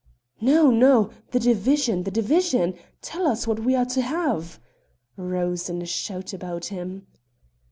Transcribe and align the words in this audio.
"No, 0.41 0.71
no! 0.71 1.11
The 1.29 1.39
division! 1.39 2.05
the 2.05 2.09
division! 2.09 2.73
Tell 3.03 3.27
us 3.27 3.45
what 3.45 3.59
we 3.59 3.75
are 3.75 3.85
to 3.85 4.01
have!" 4.01 4.59
rose 5.15 5.69
in 5.69 5.79
a 5.79 5.85
shout 5.85 6.33
about 6.33 6.65
him. 6.65 7.05